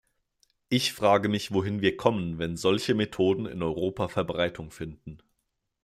Ich 0.69 0.93
frage 0.93 1.29
mich, 1.29 1.51
wohin 1.51 1.81
wir 1.81 1.95
kommen, 1.95 2.39
wenn 2.39 2.57
solche 2.57 2.95
Methoden 2.95 3.45
in 3.45 3.61
Europa 3.61 4.07
Verbreitung 4.07 4.71
finden. 4.71 5.19